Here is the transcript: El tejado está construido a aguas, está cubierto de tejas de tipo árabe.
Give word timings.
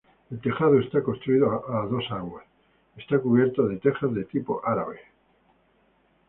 El 0.31 0.41
tejado 0.41 0.79
está 0.79 1.03
construido 1.03 1.51
a 1.69 1.83
aguas, 2.15 2.43
está 2.97 3.19
cubierto 3.19 3.67
de 3.67 3.77
tejas 3.77 4.11
de 4.15 4.23
tipo 4.25 4.59
árabe. 4.65 4.99